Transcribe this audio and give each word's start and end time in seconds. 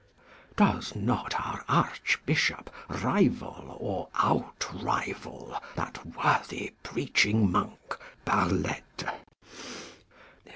Does 0.55 0.95
not 0.95 1.39
our 1.39 1.63
Archbishop 1.69 2.71
rival 2.89 3.77
or 3.79 4.09
outrival 4.15 5.55
that 5.75 6.03
worthy 6.15 6.73
preaching 6.83 7.51
monk, 7.51 7.99
Barlette? 8.25 9.11